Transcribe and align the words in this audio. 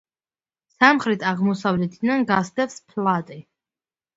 სამხრეთ-აღმოსავლეთიდან 0.75 2.27
გასდევს 2.33 2.79
ფლატე. 2.89 3.39